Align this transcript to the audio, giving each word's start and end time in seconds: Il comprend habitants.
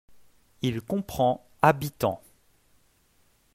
Il 0.63 0.81
comprend 0.81 1.45
habitants. 1.61 2.23